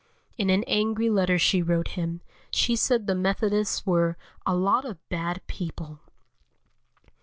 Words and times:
In 0.35 0.49
an 0.49 0.63
angry 0.63 1.11
letter 1.11 1.37
she 1.37 1.61
wrote 1.61 1.89
him, 1.89 2.21
she 2.49 2.75
said 2.75 3.05
the 3.05 3.13
Methodists 3.13 3.85
were 3.85 4.17
"a 4.47 4.55
lot 4.55 4.83
of 4.83 4.97
bad 5.09 5.45
people." 5.45 5.99